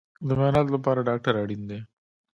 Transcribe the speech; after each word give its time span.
د 0.27 0.29
معایناتو 0.37 0.73
لپاره 0.75 1.05
ډاکټر 1.09 1.33
اړین 1.43 1.61
دی 1.69 1.79